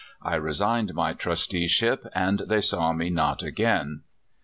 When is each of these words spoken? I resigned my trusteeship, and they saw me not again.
I 0.23 0.33
resigned 0.33 0.95
my 0.95 1.13
trusteeship, 1.13 2.07
and 2.15 2.39
they 2.47 2.61
saw 2.61 2.91
me 2.91 3.11
not 3.11 3.43
again. 3.43 4.01